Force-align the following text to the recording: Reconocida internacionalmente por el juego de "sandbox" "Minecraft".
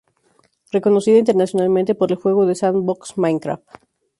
Reconocida 0.75 1.19
internacionalmente 1.23 1.93
por 1.93 2.09
el 2.11 2.17
juego 2.17 2.47
de 2.47 2.55
"sandbox" 2.55 3.19
"Minecraft". 3.19 3.63